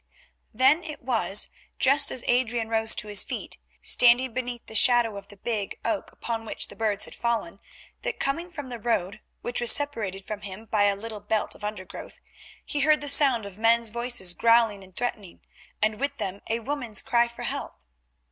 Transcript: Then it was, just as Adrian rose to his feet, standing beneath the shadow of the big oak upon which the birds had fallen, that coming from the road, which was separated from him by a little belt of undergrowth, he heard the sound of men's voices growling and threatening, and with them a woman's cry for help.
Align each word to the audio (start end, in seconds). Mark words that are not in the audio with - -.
Then 0.51 0.83
it 0.83 1.03
was, 1.03 1.49
just 1.77 2.09
as 2.09 2.23
Adrian 2.25 2.69
rose 2.69 2.95
to 2.95 3.07
his 3.07 3.23
feet, 3.23 3.59
standing 3.83 4.33
beneath 4.33 4.65
the 4.65 4.73
shadow 4.73 5.15
of 5.15 5.27
the 5.27 5.37
big 5.37 5.77
oak 5.85 6.11
upon 6.11 6.43
which 6.43 6.69
the 6.69 6.75
birds 6.75 7.05
had 7.05 7.13
fallen, 7.13 7.59
that 8.01 8.19
coming 8.19 8.49
from 8.49 8.69
the 8.69 8.79
road, 8.79 9.19
which 9.41 9.61
was 9.61 9.71
separated 9.71 10.25
from 10.25 10.41
him 10.41 10.65
by 10.65 10.85
a 10.85 10.95
little 10.95 11.19
belt 11.19 11.53
of 11.53 11.63
undergrowth, 11.63 12.19
he 12.65 12.79
heard 12.79 12.99
the 12.99 13.07
sound 13.07 13.45
of 13.45 13.59
men's 13.59 13.91
voices 13.91 14.33
growling 14.33 14.83
and 14.83 14.95
threatening, 14.97 15.41
and 15.83 15.99
with 15.99 16.17
them 16.17 16.41
a 16.49 16.61
woman's 16.61 17.03
cry 17.03 17.27
for 17.27 17.43
help. 17.43 17.75